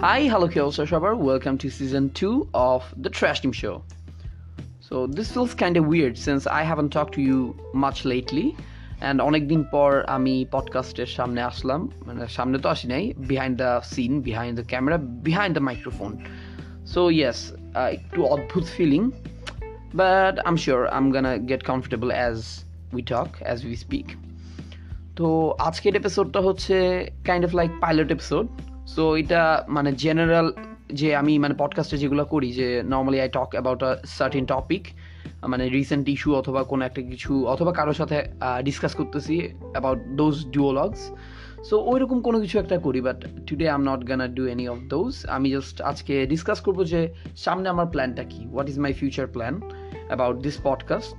Hi, 0.00 0.28
hello, 0.28 0.46
Kelsey 0.46 0.84
Shabar. 0.84 1.18
Welcome 1.18 1.58
to 1.58 1.68
season 1.68 2.10
two 2.10 2.48
of 2.54 2.84
the 2.96 3.10
Trash 3.10 3.40
Team 3.40 3.50
Show. 3.50 3.82
So 4.78 5.08
this 5.08 5.32
feels 5.32 5.54
kind 5.54 5.76
of 5.76 5.86
weird 5.86 6.16
since 6.16 6.46
I 6.46 6.62
haven't 6.62 6.90
talked 6.90 7.14
to 7.14 7.20
you 7.20 7.38
much 7.74 8.04
lately. 8.04 8.46
And 9.02 9.18
অনেকদিন 9.28 9.62
পর 9.74 9.90
আমি 10.16 10.34
পডকাস্টের 10.54 11.10
সামনে 11.16 11.40
আসলাম 11.50 11.80
মানে 12.06 12.22
সামনে 12.36 12.56
তো 12.64 12.68
আসি 12.74 12.86
নাই 12.92 13.04
behind 13.30 13.56
the 13.62 13.70
scene 13.94 14.12
behind 14.28 14.54
the 14.58 14.64
camera 14.72 14.98
behind 15.28 15.52
the 15.56 15.62
microphone 15.68 16.10
so 16.94 17.00
yes 17.18 17.38
একটু 17.96 18.20
অদ্ভুত 18.34 18.64
feeling 18.76 19.02
but 20.00 20.34
I'm 20.48 20.56
sure 20.64 20.80
I'm 20.98 21.06
gonna 21.14 21.32
get 21.50 21.62
comfortable 21.70 22.08
as 22.18 22.36
we 22.96 23.02
talk 23.12 23.28
as 23.46 23.58
we 23.68 23.74
speak 23.84 24.08
তো 25.18 25.26
আজকের 25.68 25.94
এপিসোডটা 26.00 26.40
হচ্ছে 26.46 26.74
kind 27.28 27.42
of 27.46 27.50
like 27.60 27.70
pilot 27.84 28.10
episode 28.16 28.46
so 28.88 29.16
এটা 29.16 29.64
মানে 29.68 29.92
general 29.92 30.52
যে 30.92 31.16
আমি 31.16 31.38
মানে 31.38 31.54
পডকাস্টে 31.58 31.96
যেগুলো 31.98 32.24
করি, 32.24 32.52
যে 32.52 32.82
normally 32.86 33.20
I 33.20 33.28
talk 33.28 33.48
about 33.50 33.82
a 33.82 33.96
certain 34.06 34.46
topic 34.46 34.88
মানে 35.46 35.68
রিসেন্ট 35.68 36.08
ইস্যু 36.08 36.34
অথবা 36.34 36.62
কোনো 36.62 36.84
একটা 36.84 37.02
কিছু, 37.02 37.46
অথবা 37.46 37.72
কারোর 37.72 37.94
সাথে 37.94 38.24
ডিসকাস 38.64 38.94
করতেছি 38.94 39.48
অ্যাবাউট 39.70 39.98
দোজ 39.98 40.46
ডুওলগস 40.50 41.12
সো 41.64 41.80
ওই 41.80 42.00
রকম 42.00 42.20
কোনো 42.20 42.40
কিছু 42.40 42.58
একটা 42.58 42.78
করি 42.78 43.00
but 43.00 43.24
today 43.46 43.70
I'm 43.70 43.82
not 43.82 44.08
gonna 44.08 44.26
do 44.28 44.46
any 44.46 44.68
of 44.68 44.78
those 44.88 45.26
আমি 45.28 45.50
জাস্ট 45.50 45.82
আজকে 45.82 46.26
ডিসকাস 46.26 46.60
করব 46.60 46.84
যে 46.84 47.00
সামনে 47.36 47.68
আমার 47.68 47.86
প্ল্যানটা 47.86 48.24
কি? 48.24 48.46
What 48.46 48.68
is 48.68 48.78
my 48.78 48.92
future 48.92 49.26
plan 49.26 49.60
about 50.06 50.36
this 50.36 50.56
podcast 50.62 51.16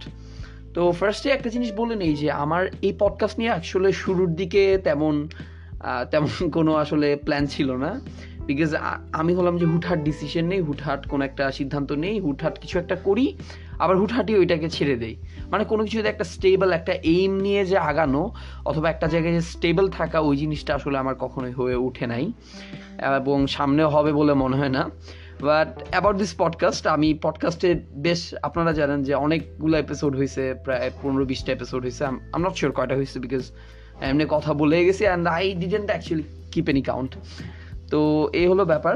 তো 0.73 0.91
ফার্স্টে 0.91 1.29
একটা 1.29 1.49
জিনিস 1.49 1.71
বলে 1.77 1.95
নেই 1.95 2.13
যে 2.15 2.31
আমার 2.31 2.67
এই 2.81 2.93
পডকাস্ট 2.99 3.39
নিয়ে 3.39 3.51
আসলে 3.51 3.91
শুরুর 3.91 4.35
দিকে 4.35 4.77
তেমন 4.83 5.27
তেমন 6.11 6.49
কোনো 6.49 6.75
আসলে 6.75 7.15
প্ল্যান 7.15 7.45
ছিল 7.45 7.75
না। 7.75 8.01
বিকজ 8.45 8.75
আমি 9.13 9.33
হলাম 9.33 9.57
যে 9.57 9.65
হুটহাট 9.65 9.99
ডিসিশন 9.99 10.45
নেই, 10.45 10.61
হুটহাট 10.61 11.07
কোনো 11.07 11.25
একটা 11.25 11.51
সিদ্ধান্ত 11.51 11.91
নেই, 11.91 12.19
হুটহাট 12.19 12.59
কিছু 12.59 12.79
একটা 12.79 12.95
করি, 12.95 13.35
আবার 13.79 13.97
হুটহাটই 13.97 14.35
ওইটাকে 14.35 14.69
ছেড়ে 14.69 14.95
দেই। 14.95 15.15
মানে 15.51 15.63
কোনো 15.63 15.83
কিছুতে 15.83 16.09
একটা 16.09 16.23
স্টেবল 16.23 16.71
একটা 16.71 16.93
এইম 16.93 17.31
নিয়ে 17.31 17.65
যে 17.65 17.77
আগানো, 17.77 18.31
অথবা 18.65 18.89
একটা 18.89 19.07
জায়গায় 19.07 19.33
যে 19.33 19.41
স্টেবল 19.41 19.89
থাকা, 19.89 20.19
ওই 20.19 20.37
জিনিসটা 20.37 20.75
আসলে 20.75 20.97
আমার 20.97 21.15
কখনোই 21.15 21.51
হয়ে 21.51 21.75
ওঠে 21.75 22.07
নাই। 22.07 22.31
এবং 23.17 23.47
সামনেও 23.47 23.89
হবে 23.89 24.13
বলে 24.13 24.33
মনে 24.33 24.57
হয় 24.57 24.69
না। 24.69 24.89
বাট 25.41 25.83
অ্যাবাউট 25.89 26.15
দিস 26.15 26.35
পডকাস্ট 26.37 26.87
আমি 26.87 27.13
পডকাস্টে 27.13 27.79
বেশ, 27.95 28.35
আপনারা 28.41 28.73
জানেন 28.73 29.03
যে 29.03 29.13
অনেকগুলো 29.13 29.77
এপিসোড 29.77 30.15
হয়েছে 30.15 30.55
প্রায় 30.63 30.91
পনেরো 31.01 31.25
বিশটা 31.25 31.51
এপিসোড 31.51 31.81
হয়েছে 31.81 32.05
আম 32.05 32.19
নট 32.37 32.53
শিওর 32.53 32.71
কয়টা 32.71 32.95
হয়েছে 32.95 33.19
বিকজ 33.19 33.51
এমনি 34.07 34.25
কথা 34.35 34.51
বলে 34.61 34.77
গেছি 34.87 35.03
and 35.09 35.25
I 35.37 35.43
didn't 35.61 35.87
actually 35.91 36.25
keep 36.51 36.67
any 36.71 36.83
count 36.89 37.11
তো 37.91 37.99
এই 38.39 38.45
হলো 38.51 38.63
ব্যাপার। 38.71 38.95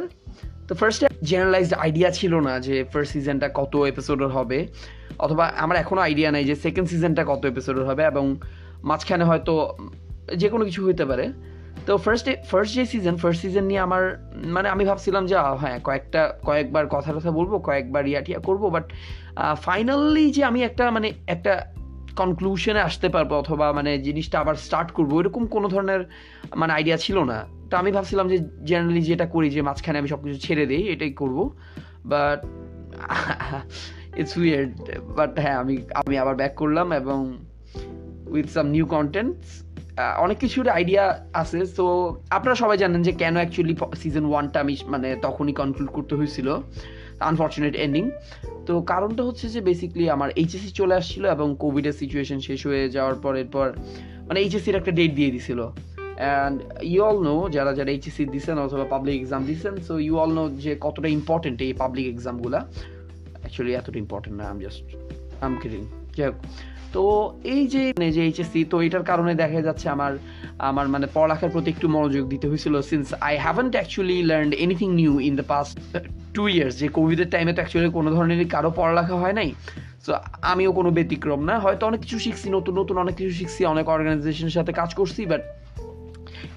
তো 0.67 0.73
ফার্স্টে 0.79 1.07
জেনারেলাইজড 1.29 1.73
আইডিয়া 1.83 2.09
ছিল 2.19 2.33
না 2.47 2.53
যে 2.67 2.75
ফার্স্ট 2.91 3.11
সিজনটা 3.15 3.47
কত 3.59 3.73
এপিসোডের 3.91 4.31
হবে, 4.37 4.59
অথবা 5.25 5.45
আমার 5.63 5.77
এখনও 5.83 6.01
আইডিয়া 6.07 6.29
নাই 6.35 6.43
যে 6.49 6.55
সেকেন্ড 6.65 6.87
সিজনটা 6.91 7.23
কত 7.31 7.41
এপিসোডের 7.51 7.85
হবে 7.89 8.03
এবং 8.11 8.25
মাঝখানে 8.89 9.23
হয়তো 9.29 9.53
যে 10.41 10.47
কোনো 10.53 10.63
কিছু 10.67 10.81
হইতে 10.87 11.05
পারে। 11.11 11.25
তো 11.87 11.91
ফার্স্ট 12.05 12.25
ফার্স্ট 12.49 12.71
যে 12.77 12.83
সিজন 12.91 13.15
ফার্স্ট 13.21 13.39
সিজন 13.43 13.65
নিয়ে 13.71 13.81
আমার 13.87 14.03
মানে 14.55 14.67
আমি 14.73 14.83
ভাবছিলাম 14.89 15.23
যে 15.29 15.35
হ্যাঁ 15.61 15.77
কয়েকটা, 15.87 16.21
কয়েকবার 16.47 16.85
কথা 16.95 17.09
কথা 17.17 17.31
বলব, 17.39 17.53
কয়েকবার 17.67 18.03
ইয়া 18.11 18.21
টিয়া 18.25 18.39
করব 18.47 18.63
বাট 18.75 18.85
ফাইনালি 19.65 20.25
যে 20.35 20.41
আমি 20.49 20.59
একটা 20.69 20.83
মানে 20.95 21.07
একটা 21.35 21.53
কনক্লুশনে 22.19 22.81
আসতে 22.89 23.07
পারব, 23.09 23.31
অথবা 23.33 23.65
মানে 23.77 23.91
জিনিসটা 24.07 24.37
আবার 24.39 24.55
স্টার্ট 24.65 24.89
করব, 24.97 25.11
এরকম 25.19 25.43
কোনো 25.55 25.67
ধরনের 25.73 26.01
মানে 26.55 26.71
আইডিয়া 26.73 26.97
ছিল 26.97 27.17
না। 27.31 27.37
তো 27.69 27.73
আমি 27.81 27.89
ভাবছিলাম 27.91 28.27
যে 28.33 28.37
জেনারেলি 28.69 29.01
যেটা 29.01 29.25
করি 29.25 29.47
যে 29.49 29.61
মাঝখানে 29.61 29.97
আমি 29.99 30.09
সব 30.13 30.19
কিছু 30.23 30.37
ছেড়ে 30.45 30.65
দিই, 30.65 30.83
এটাই 30.93 31.13
করব। 31.21 31.37
বাট 32.05 32.39
ইটস 34.19 34.37
উইয়ার্ড 34.37 34.73
বাট 35.17 35.31
হ্যাঁ 35.39 35.57
আমি 35.63 35.75
আমি 35.95 36.15
আবার 36.17 36.35
ব্যাক 36.35 36.53
করলাম 36.55 36.87
এবং 37.01 37.19
উইথ 38.33 38.47
সাম 38.49 38.65
নিউ 38.75 38.85
কন্টেন্টস 38.85 39.47
অনেক 40.25 40.37
কিছুর 40.37 40.65
আইডিয়া 40.69 41.03
আছে। 41.33 41.59
তো 41.77 41.85
আপনারা 42.29 42.55
সবাই 42.55 42.77
জানেন 42.77 43.01
যে 43.07 43.11
কেন 43.11 43.35
অ্যাকচুয়ালি 43.35 43.75
সিজন 44.01 44.25
ওয়ানটা 44.25 44.57
আমি 44.59 44.73
মানে 44.87 45.09
তখনই 45.21 45.53
কনক্লুড 45.53 45.89
করতে 45.89 46.13
হয়েছিল। 46.15 46.47
আনফর্চুনেট 47.29 47.75
এন্ডিং 47.85 48.03
তো 48.67 48.73
কারণটা 48.91 49.21
হচ্ছে 49.27 49.45
যে 49.55 49.59
বেসিকলি 49.69 50.03
আমার 50.15 50.29
এইচএসসি 50.41 50.71
চলে 50.79 50.93
আসছিল 50.99 51.23
এবং 51.35 51.47
কোভিডের 51.63 51.95
সিচুয়েশন 52.01 52.39
শেষ 52.47 52.59
হয়ে 52.69 52.83
যাওয়ার 52.95 53.17
পর 53.23 53.33
এরপর 53.41 53.67
মানে 54.27 54.39
এইচএসসির 54.43 54.75
একটা 54.75 54.91
ডেট 54.99 55.11
দিয়ে 55.19 55.31
দিছিল। 55.35 55.59
অ্যান্ড 56.21 56.55
ইউ 56.91 57.01
অল 57.09 57.17
নো 57.27 57.35
যারা 57.55 57.71
যারা 57.77 57.91
এইচএসসি 57.95 58.23
দিচ্ছেন 58.33 58.57
অথবা 58.65 58.85
পাবলিক 58.93 59.15
এক্সাম 59.21 59.41
দিচ্ছেন 59.49 59.73
সো 59.87 59.93
ইউ 60.07 60.13
অল 60.23 60.31
নো 60.39 60.43
যে 60.65 60.71
কতটা 60.85 61.07
ইম্পর্টেন্ট 61.17 61.57
এই 61.67 61.73
পাবলিক 61.73 62.05
এক্সামগুলো 62.13 62.59
অ্যাকচুয়ালি 63.41 63.71
এতটা 63.79 63.97
ইম্পর্টেন্ট 64.05 64.35
না 64.39 64.45
আম 64.51 64.57
জাস্ট 64.65 64.81
আম 65.45 65.53
কিডিং 65.61 65.81
যাই 66.17 66.27
হোক। 66.29 66.37
তো 66.93 67.03
এই 67.43 67.67
যে 67.67 67.93
মানে 67.97 68.11
যে 68.11 68.21
এইচএসসি 68.23 68.65
তো 68.65 68.81
এটার 68.81 69.03
কারণে 69.03 69.35
দেখা 69.35 69.61
যাচ্ছে 69.61 69.89
আমার 69.89 70.17
আমার 70.59 70.87
মানে 70.87 71.07
পড়ালেখার 71.13 71.49
প্রতি 71.49 71.69
একটু 71.69 71.87
মনোযোগ 71.89 72.27
দিতে 72.27 72.47
হয়েছিল 72.47 72.81
since 72.81 73.13
I 73.21 73.37
haven't 73.37 73.73
actually 73.75 74.23
learn 74.23 74.51
anything 74.53 74.93
new 74.93 75.19
in 75.19 75.35
the 75.35 75.43
past 75.47 75.79
two 76.33 76.47
years 76.47 76.77
যে 76.77 76.87
কোভিডের 76.87 77.29
টাইমে 77.29 77.51
তো 77.51 77.55
অ্যাকচুয়ালি 77.55 77.91
কোনো 77.91 78.11
ধরনেরই 78.11 78.45
কারও 78.45 78.71
পড়ালেখা 78.75 79.15
হয় 79.15 79.33
নাই। 79.33 79.53
সো 80.05 80.13
আমিও 80.41 80.71
কোনো 80.71 80.89
ব্যতিক্রম 80.91 81.43
না। 81.43 81.59
হয়তো 81.59 81.87
অনেক 81.87 81.99
কিছু 81.99 82.19
শিখছি, 82.19 82.49
নতুন 82.49 82.79
নতুন 82.79 82.97
অনেক 82.97 83.15
কিছু 83.15 83.31
শিখছি, 83.31 83.65
অনেক 83.65 83.89
অর্গানাইজেশনের 83.89 84.51
সাথে 84.51 84.71
কাজ 84.71 84.93
করছি 84.93 85.25
বাট 85.25 85.41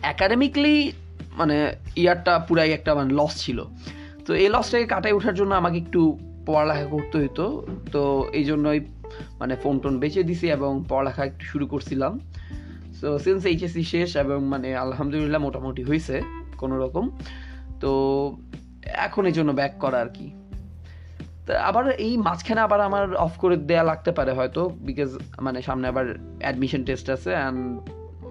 অ্যাকাডেমিকলি 0.00 0.92
মানে 1.32 1.74
ইয়ারটা 1.96 2.38
পুরাই 2.38 2.70
একটা 2.72 2.94
মানে 2.94 3.14
লস 3.14 3.36
ছিল। 3.36 3.64
তো 4.26 4.34
এই 4.34 4.48
লসটাকে 4.48 4.86
কাটাই 4.86 5.12
ওঠার 5.12 5.34
জন্য 5.34 5.54
আমাকে 5.54 5.76
একটু 5.76 6.18
পড়ালেখা 6.46 6.86
করতে 6.94 7.16
হতো 7.24 7.46
তো 7.92 8.02
এই 8.32 8.44
জন্যই 8.44 8.78
মানে 9.40 9.54
ফোন 9.56 9.74
টোন 9.78 9.94
বেঁচে 10.02 10.22
দিছি 10.22 10.46
এবং 10.50 10.72
পড়ালেখা 10.88 11.22
একটু 11.24 11.44
শুরু 11.44 11.66
করছিলাম। 11.66 12.12
সো 13.00 13.08
সিন্স 13.18 13.42
এইচএসসি 13.46 13.82
শেষ 13.84 14.10
এবং 14.16 14.38
মানে 14.44 14.68
আলহামদুলিল্লাহ 14.76 15.40
মোটামুটি 15.40 15.82
হয়েছে 15.82 16.16
কোনো 16.58 16.74
রকম 16.78 17.04
তো 17.80 17.90
এখন 19.06 19.22
এই 19.26 19.32
জন্য 19.32 19.50
ব্যাক 19.52 19.74
করা 19.78 19.98
আর 20.00 20.08
কি। 20.08 20.26
তা 21.46 21.52
আবার 21.60 21.84
এই 22.06 22.12
মাঝখানে 22.16 22.60
আবার 22.60 22.80
আমার 22.80 23.04
অফ 23.16 23.34
করে 23.38 23.56
দেয়া 23.70 23.84
লাগতে 23.84 24.10
পারে 24.12 24.32
হয়তো 24.32 24.62
বিকজ 24.88 25.10
মানে 25.40 25.58
সামনে 25.62 25.86
আবার 25.88 26.06
অ্যাডমিশন 26.40 26.82
টেস্ট 26.84 27.06
আছে 27.10 27.30
অ্যান্ড 27.34 27.58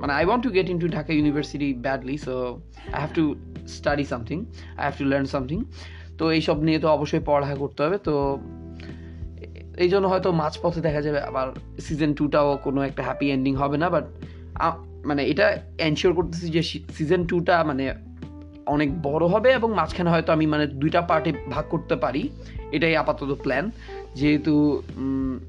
মানে 0.02 0.14
I 0.14 0.24
want 0.26 0.44
to 0.46 0.50
get 0.50 0.68
into 0.80 0.88
Dhaka 0.88 1.12
university 1.14 1.70
badly 1.86 2.16
so 2.18 2.34
I 2.96 3.00
have 3.04 3.12
to 3.14 3.24
study 3.68 4.06
something 4.06 4.38
I 4.78 4.84
have 4.86 4.96
to 4.98 5.06
learn 5.06 5.26
something 5.26 5.58
তো 6.18 6.24
এইসব 6.32 6.58
নিয়ে 6.64 6.80
তো 6.80 6.88
অবশ্যই 6.88 7.24
পড়ালেখা 7.26 7.56
করতে 7.56 7.80
হবে। 7.86 7.98
তো 7.98 8.14
এই 9.84 9.90
জন্য 9.90 10.06
হয়তো 10.08 10.30
মাঝপথে 10.32 10.82
দেখা 10.82 11.02
যাবে 11.02 11.20
আবার 11.30 11.48
সিজন 11.86 12.12
টুটাও 12.14 12.50
কোনো 12.66 12.80
একটা 12.82 13.02
হ্যাপি 13.04 13.28
এন্ডিং 13.32 13.54
হবে 13.56 13.78
না 13.84 13.88
বাট 13.90 14.06
মানে 15.10 15.22
এটা 15.32 15.46
এনশিওর 15.88 16.14
করতেছি 16.14 16.48
যে 16.56 16.62
সিজন 16.98 17.22
টুটা 17.26 17.56
মানে 17.64 17.84
অনেক 18.66 18.90
বড় 19.02 19.26
হবে 19.28 19.50
এবং 19.54 19.70
মাঝখানে 19.74 20.10
হয়তো 20.10 20.30
আমি 20.34 20.46
মানে 20.46 20.66
দুইটা 20.82 21.02
পার্টে 21.02 21.32
ভাগ 21.50 21.66
করতে 21.70 21.96
পারি। 21.96 22.24
এটাই 22.72 22.96
আপাতত 22.96 23.32
প্ল্যান 23.44 23.66
যেহেতু 24.16 24.54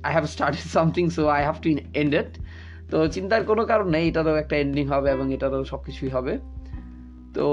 I 0.06 0.12
have 0.12 0.24
started 0.24 0.66
something 0.76 1.04
so 1.16 1.22
I 1.36 1.42
have 1.42 1.56
to 1.62 1.68
end 2.00 2.14
তো 2.90 2.96
চিন্তার 3.08 3.42
কোনো 3.44 3.62
কারণ 3.64 3.86
নেই, 3.88 4.04
এটারও 4.08 4.36
একটা 4.36 4.56
এন্ডিং 4.56 4.84
হবে 4.86 5.08
এবং 5.10 5.26
এটারও 5.34 5.64
সব 5.64 5.80
কিছুই 5.86 6.08
হবে। 6.08 6.32
তো 7.34 7.44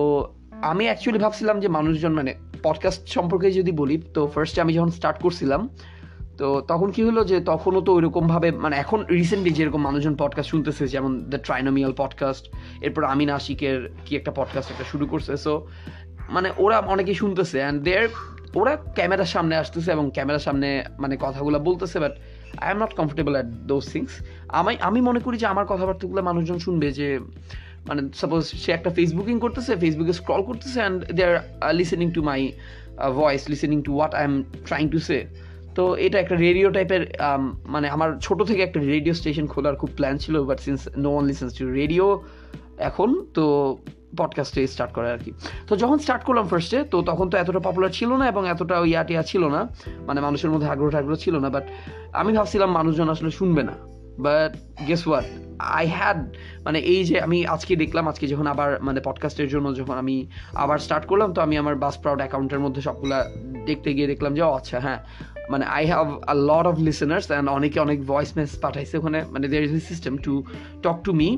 আমি 0.62 0.84
অ্যাকচুয়ালি 0.86 1.20
ভাবছিলাম 1.24 1.60
যে 1.60 1.68
মানুষজন 1.68 2.14
মানে 2.14 2.34
পডকাস্ট 2.64 3.10
সম্পর্কে 3.10 3.52
যদি 3.52 3.72
বলি, 3.72 4.02
তো 4.14 4.28
ফার্স্টে 4.28 4.62
আমি 4.62 4.74
যখন 4.74 4.90
স্টার্ট 4.90 5.22
করছিলাম, 5.22 5.70
তো 6.38 6.62
তখন 6.68 6.92
কি 6.92 7.04
হলো 7.04 7.26
যে 7.26 7.40
তখনও 7.40 7.82
তো 7.82 7.94
ওইরকমভাবে 7.94 8.52
মানে 8.52 8.76
এখন 8.76 9.06
রিসেন্টলি 9.12 9.50
যেরকম 9.50 9.82
মানুষজন 9.82 10.16
পডকাস্ট 10.16 10.50
শুনতেছে, 10.50 10.88
যেমন 10.88 11.12
দ্য 11.30 11.38
ট্রাইনোমিয়াল 11.38 11.94
পডকাস্ট 11.98 12.50
এরপর 12.82 13.04
আমিন 13.04 13.30
আশিকের 13.30 13.90
কি 14.06 14.16
একটা 14.16 14.32
পডকাস্ট 14.32 14.72
একটা 14.72 14.84
শুরু 14.84 15.06
করছে 15.08 15.38
সো 15.38 15.68
মানে 16.30 16.52
ওরা 16.58 16.80
অনেকেই 16.80 17.14
শুনতেছে 17.14 17.58
অ্যান্ড 17.60 17.84
দেয়ার 17.84 18.08
ওরা 18.56 18.76
ক্যামেরার 18.76 19.26
সামনে 19.26 19.56
আসতেছে 19.56 19.92
এবং 19.92 20.10
ক্যামেরার 20.14 20.40
সামনে 20.40 20.84
মানে 21.00 21.18
কথাগুলো 21.20 21.60
বলতেছে 21.60 22.00
but 22.00 22.12
I 22.58 22.72
am 22.72 22.84
not 22.84 22.94
comfortable 22.94 23.34
at 23.34 23.46
those 23.46 23.84
things 23.94 24.12
আমি 24.48 24.78
আমি 24.82 25.02
মনে 25.02 25.20
করি 25.20 25.38
যে 25.38 25.46
আমার 25.46 25.66
কথাবার্তাগুলো 25.66 26.22
মানুষজন 26.22 26.58
শুনবে 26.58 26.92
যে 26.92 27.20
মানে 27.88 28.02
সাপোজ 28.14 28.44
সে 28.44 28.72
একটা 28.72 28.90
ফেসবুকিং 28.90 29.40
করতেছে 29.40 29.76
ফেসবুকে 29.76 30.14
স্ক্রল 30.14 30.44
করতেছে 30.44 30.80
and 30.80 31.12
they 31.12 31.40
are 31.62 31.74
listening 31.74 32.12
to 32.12 32.24
my 32.24 32.52
voice 33.16 33.50
listening 33.50 33.82
to 33.82 33.94
what 33.94 34.16
I 34.16 34.24
am 34.24 34.44
trying 34.66 34.90
to 34.90 35.00
say 35.00 35.26
তো 35.76 35.96
এটা 35.96 36.20
একটা 36.20 36.36
রেডিও 36.36 36.70
টাইপের 36.70 37.14
মানে 37.66 37.90
আমার 37.90 38.18
ছোট 38.22 38.44
থেকে 38.44 38.62
একটা 38.62 38.80
রেডিও 38.80 39.14
স্টেশন 39.14 39.48
খোলার 39.48 39.76
খুব 39.76 39.90
প্ল্যান 39.96 40.18
ছিল 40.18 40.44
but 40.44 40.60
since 40.60 40.90
no 40.98 41.12
one 41.12 41.26
listens 41.26 41.58
to 41.58 41.72
radio 41.72 42.22
এখন, 42.78 43.26
তো 43.34 43.78
পডকাস্টে 44.18 44.68
স্টার্ট 44.68 44.94
করে 44.94 45.12
আর 45.12 45.18
কি 45.18 45.32
তো 45.68 45.76
যখন 45.76 45.98
স্টার্ট 45.98 46.24
করলাম 46.24 46.48
ফার্স্টে 46.48 46.84
তো 46.84 47.02
তখন 47.02 47.30
তো 47.30 47.38
এতটা 47.38 47.60
পপুলার 47.60 47.90
ছিল 47.90 48.14
না 48.14 48.28
এবং 48.28 48.50
এতটা 48.50 48.86
ইয়া 48.86 49.04
টিয়া 49.04 49.22
ছিল 49.22 49.48
না 49.48 49.68
মানে 50.08 50.22
মানুষের 50.22 50.50
মধ্যে 50.50 50.68
আগ্রহ 50.68 50.96
আগ্রহ 50.96 51.16
ছিল 51.16 51.40
না 51.40 51.50
বাট 51.50 51.64
আমি 52.14 52.34
ভাবছিলাম 52.34 52.72
মানুষজন 52.72 53.10
আসলে 53.10 53.32
শুনবে 53.32 53.64
না। 53.64 53.93
But 54.20 54.58
guess 54.88 55.08
what 55.08 55.24
I 55.60 55.88
had 55.88 56.38
মানে 56.64 56.80
এই 56.80 57.04
যে 57.04 57.22
আমি 57.22 57.46
আজকে 57.46 57.76
দেখলাম, 57.76 58.08
আজকে 58.08 58.28
যখন 58.28 58.48
আবার 58.48 58.84
মানে 58.84 59.02
পডকাস্টের 59.04 59.48
জন্য 59.48 59.76
যখন 59.76 59.98
আমি 59.98 60.28
আবার 60.54 60.78
স্টার্ট 60.78 61.06
করলাম, 61.06 61.34
তো 61.34 61.42
আমি 61.42 61.58
আমার 61.58 61.76
বাস 61.76 61.98
প্রাউড 61.98 62.20
অ্যাকাউন্টের 62.20 62.60
মধ্যে 62.60 62.82
সবগুলা 62.82 63.30
দেখতে 63.66 63.94
গিয়ে 63.94 64.08
দেখলাম 64.08 64.34
যে 64.36 64.42
আচ্ছা 64.42 64.80
হ্যাঁ। 64.80 65.04
মানে 65.50 65.66
I 65.66 65.86
have 65.86 66.08
a 66.28 66.34
lot 66.34 66.66
of 66.68 66.80
listeners 66.80 67.32
and 67.32 67.50
অনেকে 67.50 67.80
অনেক 67.80 68.08
ভয়েস 68.08 68.38
মেসেজ 68.38 68.62
পাঠাইছে 68.62 68.98
ওখানে। 68.98 69.24
মানে 69.32 69.48
there 69.48 69.64
is 69.64 69.74
a 69.76 69.80
system 69.80 70.18
to 70.18 70.44
talk 70.84 70.98
to 71.04 71.14
me 71.14 71.38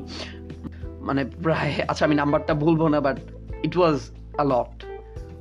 মানে 1.00 1.24
প্রায় 1.24 1.72
আচ্ছা 1.88 2.04
আমি 2.04 2.14
নাম্বারটা 2.14 2.54
বলব 2.54 2.88
না 2.88 3.00
বাট 3.00 3.16
ইট 3.62 3.76
ওয়াজ 3.76 4.10
আ 4.38 4.44
লট 4.44 4.84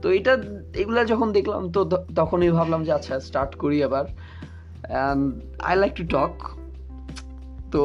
তো 0.01 0.11
এটা, 0.11 0.37
এগুলা 0.75 1.05
যখন 1.05 1.31
দেখলাম, 1.31 1.71
তো 1.71 1.83
তখনই 2.15 2.51
ভাবলাম 2.51 2.83
যে 2.83 2.91
আচ্ছা 2.91 3.19
স্টার্ট 3.19 3.55
করি 3.55 3.83
আবার। 3.83 4.05
And 4.05 5.33
I 5.61 5.75
like 5.75 5.93
to 5.95 6.05
talk 6.05 6.47
তো 7.75 7.83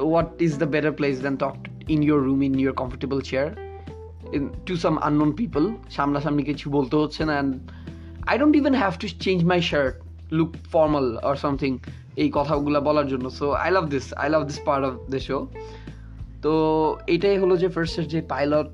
what 0.00 0.42
is 0.42 0.52
the 0.58 0.66
better 0.66 0.92
place 0.92 1.16
than 1.22 1.36
talk 1.36 1.56
in 1.88 2.02
your 2.02 2.20
room 2.22 2.42
in 2.42 2.54
your 2.58 2.74
comfortable 2.74 3.20
chair 3.20 3.48
to 4.66 4.76
some 4.76 4.98
unknown 4.98 5.32
people 5.32 5.62
সামনাসামনি 5.90 6.42
কিছু 6.42 6.70
বলতে 6.70 6.96
হচ্ছে 6.96 7.24
না 7.24 7.32
and 7.32 7.52
I 8.26 8.38
don't 8.38 8.56
even 8.56 8.74
have 8.74 8.92
to 8.98 9.06
change 9.20 9.38
my 9.44 9.60
shirt 9.62 9.94
look 10.32 10.50
formal 10.72 11.06
or 11.28 11.36
something 11.36 11.78
এই 12.16 12.30
কথাগুলো 12.32 12.80
বলার 12.80 13.06
জন্য। 13.08 13.30
So 13.30 13.46
I 13.64 13.70
love 13.70 13.84
this 13.88 14.06
I 14.12 14.28
love 14.30 14.42
this 14.46 14.58
part 14.64 14.82
of 14.86 14.94
the 15.10 15.20
show 15.20 15.38
তো, 16.42 16.52
এটাই 17.06 17.38
হলো 17.38 17.56
যে 17.56 17.68
ফার্স্টের 17.68 18.06
যে 18.08 18.20
পাইলট 18.22 18.70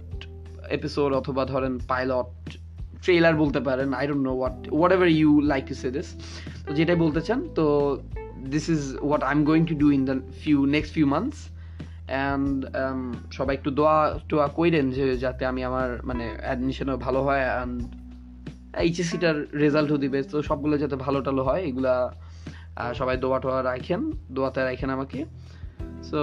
এপিসোড 0.70 1.10
অথবা 1.12 1.44
ধরেন 1.44 1.78
পাইলট 1.88 2.30
ট্রেলার 3.02 3.34
বলতে 3.36 3.60
পারেন 3.60 3.88
I 3.92 4.06
don't 4.06 4.22
know 4.28 4.32
what 4.34 4.68
whatever 4.92 5.08
you 5.08 5.40
like 5.40 5.66
to 5.66 5.74
say 5.74 5.90
this 5.90 6.08
তো 6.66 6.70
যেটাই 6.74 6.96
বলতে 6.96 7.20
চান, 7.20 7.40
তো 7.54 7.64
this 8.54 8.66
is 8.74 8.82
what 9.06 9.22
I 9.28 9.32
am 9.36 9.42
going 9.50 9.62
to 9.70 9.74
do 9.82 9.88
in 9.96 10.02
the 10.10 10.16
few 10.42 10.58
next 10.76 10.90
few 10.96 11.06
months 11.14 11.38
and 12.12 12.56
সবাই 13.36 13.54
একটু 13.58 13.70
দোয়া, 13.78 13.96
টোয়া 14.30 14.46
কইরেন 14.58 14.86
যে, 14.96 15.04
যাতে 15.24 15.42
আমি 15.50 15.62
আমার 15.70 15.88
মানে 16.08 16.24
অ্যাডমিশনও 16.46 16.96
ভালো 17.06 17.20
হয় 17.26 17.44
অ্যান্ড 17.54 17.74
এইচএসসিটার 18.84 19.36
রেজাল্টও 19.64 19.98
দিবে। 20.04 20.18
তো 20.32 20.36
সবগুলো 20.48 20.74
যাতে 20.82 20.96
ভালো 21.06 21.18
টালো 21.26 21.42
হয়, 21.48 21.62
এগুলা 21.70 21.94
সবাই 22.98 23.16
দোয়া 23.24 23.38
টোয়া 23.42 23.58
রাখেন 23.70 24.00
দোয়াতে 24.34 24.60
রাখেন 24.68 24.90
আমাকে। 24.96 25.20
সো 26.08 26.20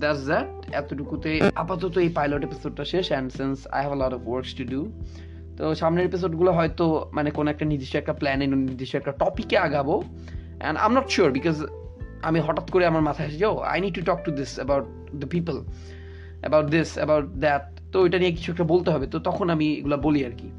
দ্যাটস 0.00 0.22
দ্যাট 0.30 0.48
এতটুকুতে 0.80 1.30
আপাতত 1.62 1.94
এই 2.04 2.10
পাইলট 2.18 2.42
এপিসোডটা 2.48 2.84
শেষ 2.92 3.06
and 3.12 3.28
since 3.38 3.56
I 3.76 3.80
have 3.84 3.94
lot 4.02 4.12
of 4.18 4.22
works 4.28 4.52
to 4.58 4.64
do 4.72 4.80
তো 5.58 5.64
সামনের 5.80 6.04
এপিসোডগুলো 6.10 6.50
হয়তো 6.58 6.84
মানে 7.16 7.30
কোনো 7.30 7.48
একটা 7.50 7.64
নির্দিষ্ট 7.70 7.94
একটা 7.96 8.14
প্ল্যানে 8.20 8.46
নির্দিষ্ট 8.46 8.94
একটা 8.96 9.12
টপিকে 9.22 9.56
আগাবো। 9.58 9.94
And 10.58 10.78
I'm 10.78 10.92
not 10.92 11.08
sure 11.08 11.30
because 11.32 11.64
আমি 12.22 12.40
হঠাৎ 12.40 12.70
করে 12.70 12.86
আমার 12.86 13.02
মাথায় 13.02 13.28
এসে 13.28 13.36
যাও 13.36 13.58
I 13.58 13.80
need 13.80 13.94
to 13.94 14.02
talk 14.02 14.18
to 14.24 14.30
this 14.30 14.54
about 14.54 14.84
the 15.14 15.26
people 15.26 15.64
about 16.40 16.66
this 16.66 16.94
about 16.94 17.24
that 17.24 17.80
তো 17.92 18.06
এটা 18.06 18.18
নিয়ে 18.18 18.32
কিছু 18.32 18.52
একটা 18.52 18.64
বলতে 18.64 18.90
হবে। 18.90 19.06
তো 19.06 19.18
তখন 19.18 19.50
আমি 19.50 19.72
এগুলো 19.72 19.96
বলি 19.96 20.26
আর 20.26 20.30
কি। 20.30 20.50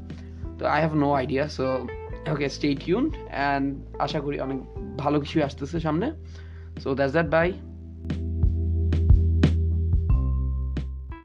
তো 0.58 0.66
I 0.66 0.80
have 0.80 0.94
no 0.94 1.12
idea 1.12 1.48
so 1.48 1.86
okay 2.32 2.48
stay 2.48 2.74
tune 2.74 3.10
and 3.28 3.84
আশা 3.98 4.20
করি 4.20 4.40
অনেক 4.40 4.58
ভালো 4.96 5.20
কিছুই 5.20 5.42
আসতেছে 5.42 5.80
সামনে। 5.80 6.12
So 6.80 6.94
that's 6.94 7.12
that 7.12 7.26
by 7.26 7.52